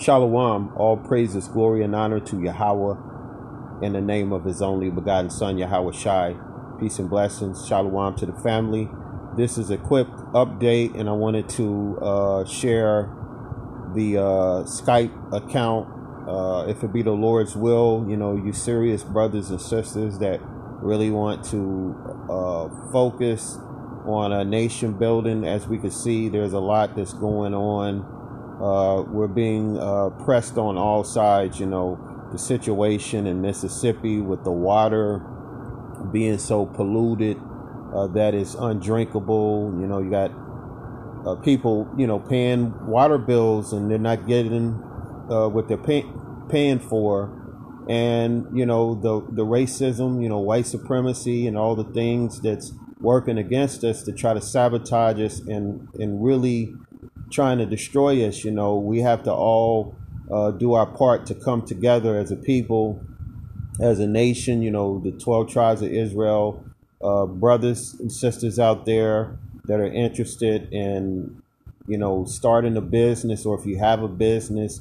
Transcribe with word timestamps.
Shalom, 0.00 0.72
all 0.76 0.96
praises, 0.96 1.48
glory, 1.48 1.82
and 1.82 1.92
honor 1.92 2.20
to 2.20 2.40
Yahweh 2.40 2.94
in 3.82 3.94
the 3.94 4.00
name 4.00 4.32
of 4.32 4.44
his 4.44 4.62
only 4.62 4.90
begotten 4.90 5.28
Son, 5.28 5.56
Yahawashi. 5.56 6.78
Peace 6.78 7.00
and 7.00 7.10
blessings. 7.10 7.66
Shalom 7.66 8.14
to 8.14 8.26
the 8.26 8.32
family. 8.32 8.88
This 9.36 9.58
is 9.58 9.70
a 9.70 9.76
quick 9.76 10.06
update, 10.34 10.96
and 10.96 11.08
I 11.08 11.12
wanted 11.12 11.48
to 11.50 11.98
uh, 12.00 12.44
share 12.44 13.10
the 13.96 14.18
uh, 14.18 14.22
Skype 14.66 15.32
account. 15.32 15.88
Uh, 16.28 16.66
if 16.68 16.84
it 16.84 16.92
be 16.92 17.02
the 17.02 17.10
Lord's 17.10 17.56
will, 17.56 18.06
you 18.08 18.16
know, 18.16 18.36
you 18.36 18.52
serious 18.52 19.02
brothers 19.02 19.50
and 19.50 19.60
sisters 19.60 20.20
that 20.20 20.38
really 20.80 21.10
want 21.10 21.44
to 21.46 21.96
uh, 22.30 22.68
focus 22.92 23.58
on 24.06 24.32
a 24.32 24.44
nation 24.44 24.92
building. 24.92 25.44
As 25.44 25.66
we 25.66 25.76
can 25.76 25.90
see, 25.90 26.28
there's 26.28 26.52
a 26.52 26.60
lot 26.60 26.94
that's 26.94 27.14
going 27.14 27.52
on 27.52 28.14
uh, 28.60 29.04
we're 29.06 29.28
being 29.28 29.78
uh, 29.78 30.10
pressed 30.24 30.58
on 30.58 30.76
all 30.76 31.04
sides. 31.04 31.60
You 31.60 31.66
know, 31.66 31.98
the 32.32 32.38
situation 32.38 33.26
in 33.26 33.40
Mississippi 33.40 34.20
with 34.20 34.44
the 34.44 34.52
water 34.52 35.24
being 36.12 36.38
so 36.38 36.66
polluted 36.66 37.38
uh, 37.94 38.06
that 38.08 38.34
it's 38.34 38.54
undrinkable. 38.54 39.76
You 39.80 39.86
know, 39.86 40.00
you 40.00 40.10
got 40.10 40.30
uh, 41.26 41.36
people, 41.36 41.88
you 41.96 42.06
know, 42.06 42.18
paying 42.18 42.74
water 42.86 43.18
bills 43.18 43.72
and 43.72 43.90
they're 43.90 43.98
not 43.98 44.26
getting 44.26 44.82
uh, 45.30 45.48
what 45.48 45.68
they're 45.68 45.76
pay- 45.76 46.06
paying 46.48 46.78
for. 46.78 47.34
And 47.88 48.46
you 48.52 48.66
know 48.66 48.94
the 48.94 49.26
the 49.32 49.46
racism, 49.46 50.22
you 50.22 50.28
know, 50.28 50.38
white 50.38 50.66
supremacy, 50.66 51.46
and 51.46 51.56
all 51.56 51.74
the 51.74 51.84
things 51.84 52.38
that's 52.38 52.74
working 53.00 53.38
against 53.38 53.82
us 53.82 54.02
to 54.02 54.12
try 54.12 54.34
to 54.34 54.42
sabotage 54.42 55.18
us 55.18 55.40
and 55.40 55.88
and 55.94 56.22
really 56.22 56.74
trying 57.30 57.58
to 57.58 57.66
destroy 57.66 58.26
us. 58.26 58.44
You 58.44 58.50
know, 58.50 58.76
we 58.76 59.00
have 59.00 59.22
to 59.24 59.32
all 59.32 59.94
uh, 60.30 60.50
do 60.50 60.74
our 60.74 60.86
part 60.86 61.26
to 61.26 61.34
come 61.34 61.62
together 61.62 62.16
as 62.16 62.30
a 62.30 62.36
people, 62.36 63.00
as 63.80 64.00
a 64.00 64.06
nation. 64.06 64.62
You 64.62 64.70
know, 64.70 65.00
the 65.00 65.12
12 65.12 65.50
tribes 65.50 65.82
of 65.82 65.92
Israel, 65.92 66.64
uh, 67.02 67.26
brothers 67.26 67.94
and 67.98 68.10
sisters 68.12 68.58
out 68.58 68.86
there 68.86 69.36
that 69.64 69.80
are 69.80 69.92
interested 69.92 70.72
in, 70.72 71.42
you 71.86 71.98
know, 71.98 72.24
starting 72.24 72.76
a 72.76 72.80
business 72.80 73.44
or 73.44 73.58
if 73.58 73.66
you 73.66 73.78
have 73.78 74.02
a 74.02 74.08
business, 74.08 74.80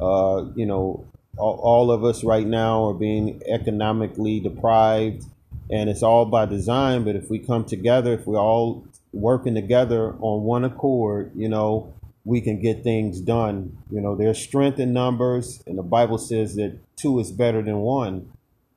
uh, 0.00 0.44
you 0.54 0.66
know, 0.66 1.06
all, 1.36 1.58
all 1.62 1.90
of 1.90 2.04
us 2.04 2.22
right 2.24 2.46
now 2.46 2.84
are 2.88 2.94
being 2.94 3.42
economically 3.46 4.40
deprived 4.40 5.24
and 5.70 5.90
it's 5.90 6.02
all 6.02 6.24
by 6.24 6.46
design. 6.46 7.04
But 7.04 7.16
if 7.16 7.28
we 7.30 7.38
come 7.38 7.64
together, 7.64 8.12
if 8.12 8.26
we 8.26 8.36
all 8.36 8.86
working 9.16 9.54
together 9.54 10.14
on 10.20 10.42
one 10.42 10.64
accord, 10.64 11.32
you 11.34 11.48
know, 11.48 11.92
we 12.24 12.40
can 12.40 12.60
get 12.60 12.82
things 12.82 13.20
done. 13.20 13.76
You 13.90 14.00
know, 14.00 14.14
there's 14.16 14.38
strength 14.38 14.78
in 14.78 14.92
numbers, 14.92 15.62
and 15.66 15.78
the 15.78 15.82
Bible 15.82 16.18
says 16.18 16.56
that 16.56 16.78
two 16.96 17.18
is 17.20 17.30
better 17.30 17.62
than 17.62 17.78
one. 17.78 18.30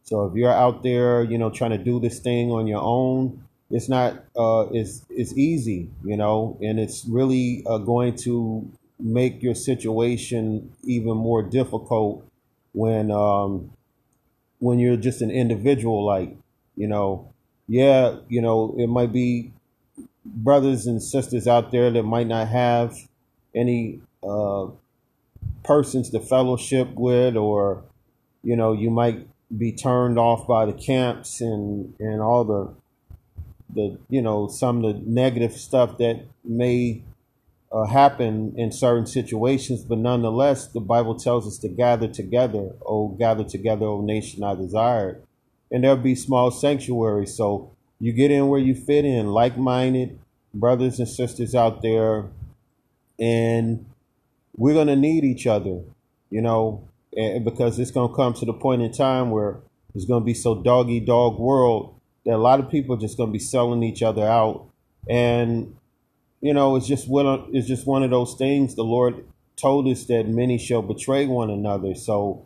So 0.03 0.25
if 0.25 0.35
you're 0.35 0.51
out 0.51 0.81
there, 0.83 1.23
you 1.23 1.37
know, 1.37 1.49
trying 1.49 1.71
to 1.71 1.77
do 1.77 1.99
this 1.99 2.19
thing 2.19 2.51
on 2.51 2.67
your 2.67 2.81
own, 2.81 3.43
it's 3.69 3.89
not 3.89 4.23
uh, 4.35 4.65
it's 4.71 5.05
it's 5.09 5.37
easy, 5.37 5.89
you 6.03 6.17
know, 6.17 6.57
and 6.61 6.79
it's 6.79 7.05
really 7.05 7.63
uh, 7.67 7.77
going 7.77 8.15
to 8.17 8.67
make 8.99 9.43
your 9.43 9.55
situation 9.55 10.71
even 10.83 11.15
more 11.15 11.43
difficult 11.43 12.25
when 12.73 13.11
um, 13.11 13.71
when 14.59 14.79
you're 14.79 14.97
just 14.97 15.21
an 15.21 15.31
individual. 15.31 16.03
Like, 16.05 16.35
you 16.75 16.87
know, 16.87 17.31
yeah, 17.67 18.15
you 18.27 18.41
know, 18.41 18.75
it 18.77 18.87
might 18.87 19.13
be 19.13 19.53
brothers 20.35 20.85
and 20.85 21.02
sisters 21.02 21.47
out 21.47 21.72
there 21.72 21.91
that 21.91 22.03
might 22.03 22.27
not 22.27 22.47
have 22.47 22.95
any 23.55 24.02
uh, 24.23 24.67
persons 25.63 26.09
to 26.11 26.19
fellowship 26.19 26.89
with, 26.95 27.35
or 27.35 27.83
you 28.44 28.55
know, 28.55 28.73
you 28.73 28.89
might 28.89 29.27
be 29.55 29.72
turned 29.72 30.19
off 30.19 30.47
by 30.47 30.66
the 30.66 30.73
camps 30.73 31.41
and 31.41 31.94
and 32.00 32.22
all 32.22 32.44
the 32.44 32.73
the 33.73 33.97
you 34.09 34.22
know 34.22 34.47
some 34.47 34.84
of 34.84 34.95
the 34.95 35.01
negative 35.09 35.53
stuff 35.53 35.97
that 35.97 36.25
may 36.44 37.03
uh, 37.72 37.85
happen 37.85 38.53
in 38.57 38.72
certain 38.72 39.06
situations, 39.06 39.84
but 39.84 39.97
nonetheless, 39.97 40.67
the 40.67 40.79
Bible 40.79 41.16
tells 41.16 41.46
us 41.47 41.57
to 41.59 41.69
gather 41.69 42.07
together. 42.07 42.72
Oh, 42.85 43.09
gather 43.09 43.44
together, 43.44 43.85
O 43.85 44.01
nation 44.01 44.44
I 44.44 44.56
desired. 44.56 45.23
And 45.72 45.84
there'll 45.84 45.97
be 45.97 46.16
small 46.16 46.50
sanctuaries. 46.50 47.35
So 47.35 47.75
you 47.99 48.13
get 48.13 48.31
in 48.31 48.47
where 48.47 48.59
you 48.59 48.75
fit 48.75 49.05
in, 49.05 49.27
like 49.27 49.57
minded 49.57 50.19
brothers 50.53 50.99
and 50.99 51.07
sisters 51.07 51.53
out 51.53 51.81
there, 51.81 52.25
and 53.19 53.85
we're 54.55 54.73
going 54.73 54.87
to 54.87 54.95
need 54.95 55.23
each 55.23 55.45
other, 55.45 55.81
you 56.29 56.41
know, 56.41 56.87
because 57.43 57.79
it's 57.79 57.91
going 57.91 58.09
to 58.09 58.15
come 58.15 58.33
to 58.33 58.45
the 58.45 58.53
point 58.53 58.81
in 58.81 58.91
time 58.91 59.31
where 59.31 59.57
it's 59.95 60.05
going 60.05 60.21
to 60.21 60.25
be 60.25 60.33
so 60.33 60.55
doggy 60.55 60.99
dog 60.99 61.39
world 61.39 61.95
that 62.25 62.35
a 62.35 62.37
lot 62.37 62.59
of 62.59 62.69
people 62.69 62.95
are 62.95 62.99
just 62.99 63.17
going 63.17 63.29
to 63.29 63.33
be 63.33 63.39
selling 63.39 63.83
each 63.83 64.03
other 64.03 64.23
out. 64.23 64.66
And, 65.09 65.75
you 66.41 66.53
know, 66.53 66.75
it's 66.75 66.87
just 66.87 67.07
one, 67.09 67.49
it's 67.53 67.67
just 67.67 67.87
one 67.87 68.03
of 68.03 68.11
those 68.11 68.35
things. 68.35 68.75
The 68.75 68.83
Lord 68.83 69.25
told 69.55 69.87
us 69.87 70.05
that 70.05 70.27
many 70.27 70.57
shall 70.57 70.81
betray 70.81 71.25
one 71.25 71.49
another. 71.49 71.95
So, 71.95 72.45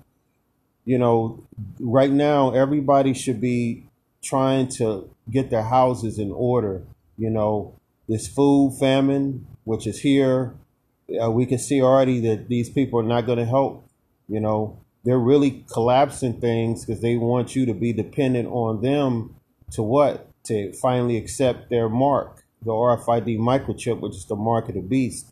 you 0.85 0.97
know, 0.97 1.43
right 1.79 2.11
now, 2.11 2.53
everybody 2.53 3.13
should 3.13 3.39
be 3.41 3.85
trying 4.23 4.67
to 4.69 5.09
get 5.29 5.49
their 5.49 5.63
houses 5.63 6.17
in 6.17 6.31
order. 6.31 6.81
You 7.17 7.29
know, 7.29 7.75
this 8.07 8.27
food 8.27 8.75
famine, 8.79 9.45
which 9.65 9.85
is 9.85 9.99
here, 9.99 10.55
uh, 11.21 11.29
we 11.29 11.45
can 11.45 11.59
see 11.59 11.81
already 11.81 12.19
that 12.21 12.47
these 12.47 12.69
people 12.69 12.99
are 12.99 13.03
not 13.03 13.25
going 13.25 13.37
to 13.37 13.45
help. 13.45 13.87
You 14.27 14.39
know, 14.39 14.79
they're 15.03 15.19
really 15.19 15.65
collapsing 15.71 16.39
things 16.39 16.85
because 16.85 17.01
they 17.01 17.17
want 17.17 17.55
you 17.55 17.65
to 17.65 17.73
be 17.73 17.93
dependent 17.93 18.47
on 18.49 18.81
them 18.81 19.35
to 19.71 19.83
what? 19.83 20.27
To 20.45 20.73
finally 20.73 21.17
accept 21.17 21.69
their 21.69 21.89
mark, 21.89 22.43
the 22.61 22.71
RFID 22.71 23.37
microchip, 23.37 23.99
which 23.99 24.15
is 24.15 24.25
the 24.25 24.35
mark 24.35 24.69
of 24.69 24.75
the 24.75 24.81
beast. 24.81 25.31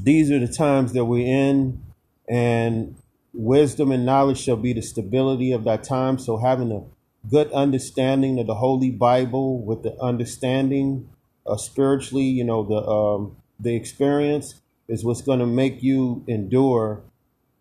These 0.00 0.30
are 0.30 0.38
the 0.38 0.52
times 0.52 0.92
that 0.92 1.04
we're 1.04 1.26
in, 1.26 1.82
and 2.28 2.96
wisdom 3.32 3.90
and 3.90 4.06
knowledge 4.06 4.38
shall 4.38 4.56
be 4.56 4.72
the 4.72 4.82
stability 4.82 5.52
of 5.52 5.64
that 5.64 5.82
time. 5.82 6.18
So, 6.18 6.38
having 6.38 6.70
a 6.72 6.82
good 7.30 7.50
understanding 7.52 8.38
of 8.38 8.46
the 8.46 8.54
Holy 8.54 8.90
Bible 8.90 9.60
with 9.60 9.82
the 9.82 9.98
understanding 10.00 11.08
uh, 11.46 11.56
spiritually, 11.56 12.24
you 12.24 12.44
know, 12.44 12.62
the 12.62 12.86
um, 12.86 13.36
the 13.58 13.74
experience 13.74 14.60
is 14.88 15.04
what's 15.04 15.22
going 15.22 15.38
to 15.38 15.46
make 15.46 15.82
you 15.82 16.24
endure 16.26 17.02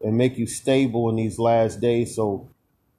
and 0.01 0.17
make 0.17 0.37
you 0.37 0.45
stable 0.45 1.09
in 1.09 1.15
these 1.15 1.39
last 1.39 1.81
days. 1.81 2.15
So, 2.15 2.47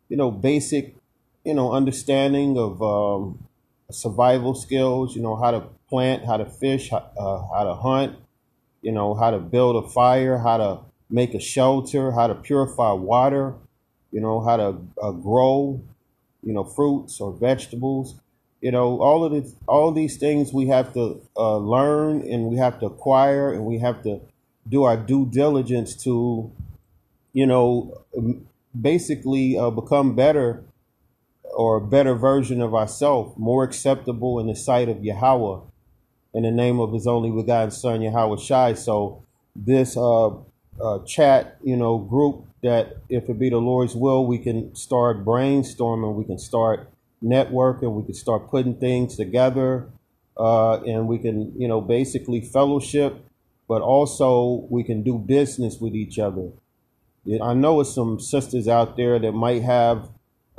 you 0.08 0.16
know, 0.16 0.30
basic, 0.30 0.96
you 1.44 1.54
know, 1.54 1.72
understanding 1.72 2.58
of 2.58 2.82
um, 2.82 3.46
survival 3.90 4.54
skills, 4.54 5.14
you 5.14 5.22
know, 5.22 5.36
how 5.36 5.52
to 5.52 5.62
plant, 5.88 6.24
how 6.24 6.36
to 6.36 6.44
fish, 6.44 6.90
how, 6.90 7.10
uh, 7.18 7.56
how 7.56 7.64
to 7.64 7.74
hunt, 7.74 8.16
you 8.82 8.92
know, 8.92 9.14
how 9.14 9.30
to 9.30 9.38
build 9.38 9.84
a 9.84 9.88
fire, 9.88 10.38
how 10.38 10.56
to 10.56 10.78
make 11.08 11.34
a 11.34 11.40
shelter, 11.40 12.12
how 12.12 12.26
to 12.26 12.34
purify 12.34 12.92
water, 12.92 13.54
you 14.12 14.20
know, 14.20 14.40
how 14.40 14.56
to 14.56 14.76
uh, 15.02 15.12
grow, 15.12 15.80
you 16.42 16.52
know, 16.52 16.64
fruits 16.64 17.20
or 17.20 17.32
vegetables. 17.32 18.14
You 18.60 18.72
know 18.72 19.00
all 19.00 19.24
of 19.24 19.30
this 19.30 19.54
all 19.68 19.92
these 19.92 20.16
things 20.16 20.52
we 20.52 20.66
have 20.66 20.92
to 20.94 21.22
uh, 21.36 21.58
learn 21.58 22.22
and 22.22 22.46
we 22.46 22.56
have 22.56 22.80
to 22.80 22.86
acquire 22.86 23.52
and 23.52 23.64
we 23.64 23.78
have 23.78 24.02
to 24.02 24.20
do 24.68 24.82
our 24.82 24.96
due 24.96 25.26
diligence 25.26 25.94
to 26.02 26.50
you 27.32 27.46
know 27.46 28.04
basically 28.80 29.56
uh, 29.56 29.70
become 29.70 30.16
better 30.16 30.64
or 31.54 31.76
a 31.76 31.80
better 31.80 32.16
version 32.16 32.60
of 32.60 32.74
ourselves 32.74 33.32
more 33.38 33.62
acceptable 33.62 34.40
in 34.40 34.48
the 34.48 34.56
sight 34.56 34.88
of 34.88 35.04
yahweh 35.04 35.60
in 36.34 36.42
the 36.42 36.50
name 36.50 36.80
of 36.80 36.92
his 36.92 37.06
only 37.06 37.30
begotten 37.30 37.70
son 37.70 38.00
yahawashi. 38.00 38.76
So 38.76 39.22
this 39.56 39.96
uh, 39.96 40.28
uh, 40.80 41.04
chat 41.06 41.56
you 41.62 41.76
know 41.76 41.98
group 41.98 42.46
that 42.62 42.96
if 43.08 43.28
it 43.28 43.38
be 43.38 43.50
the 43.50 43.58
lord's 43.58 43.94
will 43.94 44.26
we 44.26 44.38
can 44.38 44.74
start 44.74 45.24
brainstorming 45.24 46.14
we 46.14 46.24
can 46.24 46.38
start 46.38 46.90
networking, 47.22 47.92
we 47.92 48.04
can 48.04 48.14
start 48.14 48.48
putting 48.48 48.74
things 48.74 49.16
together 49.16 49.88
uh, 50.36 50.80
and 50.82 51.08
we 51.08 51.18
can, 51.18 51.52
you 51.58 51.68
know, 51.68 51.80
basically 51.80 52.40
fellowship, 52.40 53.24
but 53.66 53.82
also 53.82 54.66
we 54.70 54.84
can 54.84 55.02
do 55.02 55.18
business 55.18 55.78
with 55.80 55.94
each 55.94 56.18
other. 56.18 56.50
I 57.42 57.52
know 57.52 57.80
it's 57.80 57.94
some 57.94 58.20
sisters 58.20 58.68
out 58.68 58.96
there 58.96 59.18
that 59.18 59.32
might 59.32 59.62
have, 59.62 60.08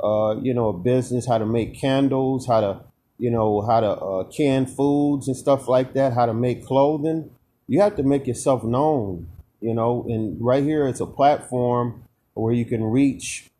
uh, 0.02 0.36
you 0.40 0.54
know, 0.54 0.68
a 0.68 0.72
business, 0.72 1.26
how 1.26 1.38
to 1.38 1.46
make 1.46 1.80
candles, 1.80 2.46
how 2.46 2.60
to, 2.60 2.80
you 3.18 3.30
know, 3.30 3.62
how 3.62 3.80
to 3.80 3.90
uh, 3.90 4.24
can 4.24 4.66
foods 4.66 5.26
and 5.26 5.36
stuff 5.36 5.66
like 5.66 5.94
that, 5.94 6.12
how 6.12 6.26
to 6.26 6.34
make 6.34 6.64
clothing. 6.64 7.30
You 7.66 7.80
have 7.80 7.96
to 7.96 8.02
make 8.02 8.26
yourself 8.26 8.62
known, 8.62 9.28
you 9.60 9.74
know, 9.74 10.04
and 10.08 10.40
right 10.40 10.62
here 10.62 10.86
it's 10.88 11.00
a 11.00 11.06
platform 11.06 12.04
where 12.34 12.52
you 12.52 12.64
can 12.64 12.84
reach 12.84 13.50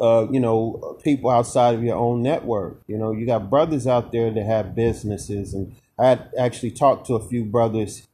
uh, 0.00 0.26
you 0.30 0.40
know, 0.40 0.96
people 1.02 1.30
outside 1.30 1.74
of 1.74 1.82
your 1.82 1.96
own 1.96 2.22
network. 2.22 2.80
You 2.86 2.98
know, 2.98 3.12
you 3.12 3.26
got 3.26 3.50
brothers 3.50 3.86
out 3.86 4.12
there 4.12 4.30
that 4.30 4.46
have 4.46 4.74
businesses, 4.74 5.54
and 5.54 5.74
I 5.98 6.20
actually 6.38 6.70
talked 6.70 7.06
to 7.08 7.14
a 7.14 7.28
few 7.28 7.44
brothers 7.44 8.06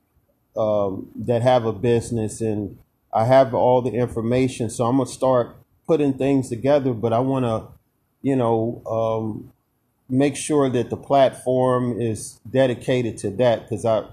um, 0.57 1.11
that 1.15 1.43
have 1.43 1.67
a 1.67 1.73
business, 1.73 2.41
and 2.41 2.79
I 3.13 3.25
have 3.27 3.53
all 3.53 3.83
the 3.83 3.93
information, 3.93 4.71
so 4.71 4.87
I'm 4.87 4.97
gonna 4.97 5.11
start 5.11 5.57
putting 5.87 6.15
things 6.15 6.49
together. 6.49 6.95
But 6.95 7.13
I 7.13 7.19
want 7.19 7.45
to, 7.45 7.69
you 8.23 8.37
know, 8.37 8.83
um, 8.87 9.53
make 10.09 10.37
sure 10.37 10.71
that 10.71 10.89
the 10.89 10.97
platform 10.97 12.01
is 12.01 12.41
dedicated 12.51 13.19
to 13.19 13.31
that 13.31 13.69
because 13.69 13.85
I 13.85 14.05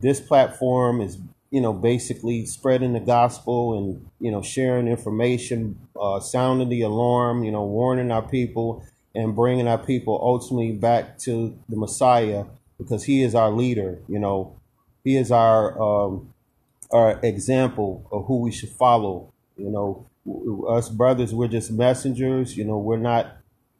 this 0.00 0.20
platform 0.20 1.00
is 1.00 1.18
you 1.56 1.62
know 1.62 1.72
basically 1.72 2.44
spreading 2.44 2.92
the 2.92 3.00
gospel 3.00 3.78
and 3.78 4.10
you 4.20 4.30
know 4.30 4.42
sharing 4.42 4.88
information, 4.88 5.78
uh, 5.98 6.20
sounding 6.20 6.68
the 6.68 6.82
alarm, 6.82 7.44
you 7.44 7.50
know, 7.50 7.64
warning 7.64 8.10
our 8.10 8.20
people 8.20 8.84
and 9.14 9.34
bringing 9.34 9.66
our 9.66 9.78
people 9.78 10.20
ultimately 10.22 10.72
back 10.72 11.16
to 11.20 11.58
the 11.70 11.76
Messiah 11.76 12.44
because 12.76 13.04
He 13.04 13.22
is 13.22 13.34
our 13.34 13.50
leader. 13.50 14.00
You 14.06 14.18
know, 14.18 14.54
He 15.02 15.16
is 15.16 15.32
our 15.32 15.80
um, 15.80 16.34
our 16.92 17.18
example 17.22 18.06
of 18.12 18.26
who 18.26 18.40
we 18.40 18.52
should 18.52 18.68
follow. 18.68 19.32
You 19.56 19.70
know, 19.70 20.06
us 20.68 20.90
brothers, 20.90 21.32
we're 21.32 21.48
just 21.48 21.72
messengers. 21.72 22.54
You 22.54 22.66
know, 22.66 22.76
we're 22.76 22.98
not 22.98 23.38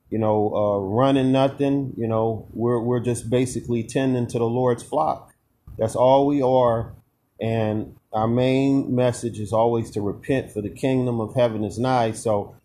you 0.09 0.19
know, 0.19 0.55
uh, 0.55 0.79
running 0.79 1.31
nothing. 1.31 1.93
You 1.99 2.09
know, 2.09 2.47
we're 2.55 2.81
we're 2.81 3.01
just 3.01 3.29
basically 3.29 3.83
tending 3.83 4.29
to 4.29 4.39
the 4.39 4.47
Lord's 4.47 4.83
flock. 4.83 5.35
That's 5.77 5.95
all 5.95 6.27
we 6.27 6.41
are, 6.41 6.95
and 7.41 7.97
our 8.13 8.29
main 8.29 8.95
message 8.95 9.39
is 9.39 9.53
always 9.53 9.91
to 9.91 10.01
repent, 10.01 10.51
for 10.53 10.63
the 10.63 10.71
kingdom 10.71 11.21
of 11.21 11.35
heaven 11.35 11.65
is 11.65 11.79
nigh. 11.79 12.13
So 12.13 12.57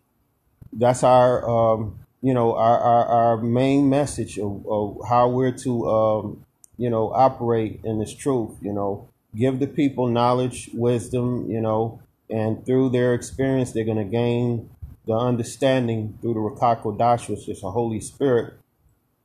that's 0.72 1.02
our, 1.02 1.48
um, 1.48 1.98
you 2.22 2.32
know, 2.32 2.54
our, 2.54 2.78
our, 2.78 3.06
our 3.06 3.36
main 3.36 3.90
message 3.90 4.38
of, 4.38 4.66
of 4.66 4.98
how 5.08 5.28
we're 5.28 5.52
to, 5.58 5.88
um, 5.90 6.46
you 6.78 6.88
know, 6.88 7.12
operate 7.12 7.80
in 7.84 7.98
this 7.98 8.14
truth. 8.14 8.52
You 8.62 8.72
know, 8.72 9.08
give 9.36 9.58
the 9.58 9.66
people 9.66 10.06
knowledge, 10.06 10.70
wisdom. 10.72 11.50
You 11.50 11.60
know, 11.60 12.00
and 12.30 12.64
through 12.64 12.90
their 12.90 13.12
experience, 13.12 13.72
they're 13.72 13.84
going 13.84 13.98
to 13.98 14.04
gain 14.04 14.70
the 15.04 15.14
understanding 15.14 16.16
through 16.22 16.34
the 16.34 16.40
Rakakodash, 16.40 17.28
which 17.28 17.48
is 17.48 17.60
the 17.60 17.72
Holy 17.72 18.00
Spirit. 18.00 18.54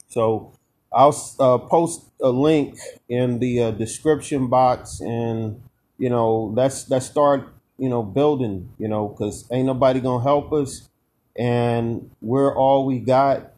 So 0.10 0.52
I'll 0.98 1.16
uh, 1.40 1.60
post 1.60 2.10
a 2.20 2.30
link 2.30 2.80
in 3.08 3.38
the 3.38 3.62
uh, 3.62 3.72
description 3.72 4.48
box, 4.48 5.00
and 5.00 5.62
you 6.00 6.10
know 6.10 6.52
let's 6.56 6.90
let's 6.90 7.06
start 7.06 7.54
you 7.78 7.88
know 7.88 8.02
building. 8.02 8.74
You 8.80 8.88
know, 8.88 9.10
because 9.10 9.46
ain't 9.52 9.68
nobody 9.68 10.00
gonna 10.00 10.24
help 10.24 10.52
us, 10.52 10.90
and 11.38 12.10
we're 12.20 12.56
all 12.56 12.88
we 12.88 12.98
got, 12.98 13.54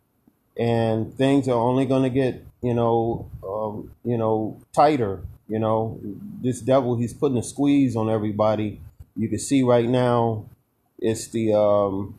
and 0.58 1.16
things 1.16 1.48
are 1.48 1.58
only 1.58 1.86
gonna 1.86 2.10
get 2.10 2.46
you 2.62 2.74
know 2.74 3.32
um, 3.48 3.90
you 4.04 4.18
know 4.18 4.60
tighter. 4.74 5.22
You 5.48 5.60
know, 5.60 5.98
this 6.44 6.60
devil 6.60 6.98
he's 6.98 7.14
putting 7.14 7.38
a 7.38 7.44
squeeze 7.44 7.96
on 7.96 8.10
everybody. 8.10 8.82
You 9.16 9.30
can 9.30 9.40
see 9.40 9.64
right 9.64 9.88
now 9.88 10.46
it's 11.00 11.28
the 11.30 11.54
um, 11.54 12.19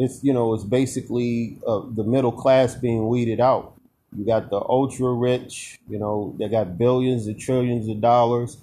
it's 0.00 0.22
you 0.24 0.32
know 0.32 0.54
it's 0.54 0.64
basically 0.64 1.58
uh, 1.66 1.82
the 1.94 2.04
middle 2.04 2.32
class 2.32 2.74
being 2.74 3.08
weeded 3.08 3.40
out. 3.40 3.74
You 4.16 4.24
got 4.26 4.50
the 4.50 4.56
ultra 4.56 5.12
rich, 5.12 5.78
you 5.88 5.98
know, 5.98 6.34
they 6.36 6.48
got 6.48 6.76
billions 6.76 7.28
and 7.28 7.38
trillions 7.38 7.88
of 7.88 8.00
dollars, 8.00 8.56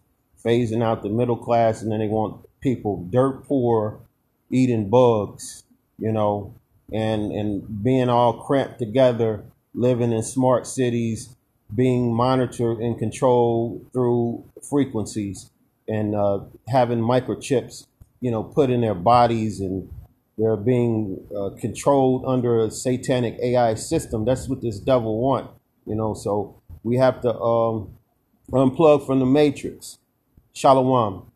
phasing 0.43 0.83
out 0.83 1.03
the 1.03 1.09
middle 1.09 1.37
class, 1.37 1.81
and 1.81 1.89
then 1.91 1.99
they 1.99 2.07
want 2.07 2.45
people 2.59 3.07
dirt 3.09 3.45
poor, 3.45 3.99
eating 4.51 4.89
bugs, 4.89 5.63
you 5.97 6.11
know, 6.11 6.53
and 6.91 7.31
and 7.31 7.83
being 7.83 8.09
all 8.09 8.33
cramped 8.33 8.79
together, 8.79 9.45
living 9.73 10.11
in 10.11 10.23
smart 10.23 10.67
cities, 10.67 11.35
being 11.73 12.13
monitored 12.13 12.79
and 12.79 12.99
controlled 12.99 13.85
through 13.93 14.43
frequencies, 14.69 15.49
and 15.87 16.13
uh, 16.13 16.39
having 16.67 16.99
microchips 16.99 17.85
you 18.21 18.31
know, 18.31 18.43
put 18.43 18.69
in 18.69 18.81
their 18.81 18.95
bodies 18.95 19.59
and 19.59 19.89
they're 20.37 20.57
being 20.57 21.25
uh, 21.35 21.51
controlled 21.59 22.25
under 22.27 22.61
a 22.65 22.71
satanic 22.71 23.37
AI 23.41 23.75
system. 23.75 24.25
That's 24.25 24.49
what 24.49 24.61
this 24.61 24.79
devil 24.79 25.19
want, 25.19 25.49
you 25.85 25.95
know. 25.95 26.13
So 26.13 26.61
we 26.83 26.97
have 26.97 27.21
to 27.21 27.33
um, 27.39 27.97
unplug 28.51 29.05
from 29.07 29.19
the 29.19 29.25
matrix. 29.25 29.99
Shalom. 30.53 31.31